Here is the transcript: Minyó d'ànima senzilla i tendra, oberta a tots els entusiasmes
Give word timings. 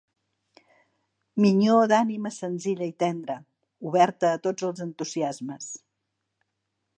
Minyó 1.43 1.75
d'ànima 1.91 2.31
senzilla 2.37 2.87
i 2.93 2.95
tendra, 3.05 3.35
oberta 3.91 4.33
a 4.39 4.41
tots 4.49 4.67
els 4.71 4.83
entusiasmes 4.87 5.71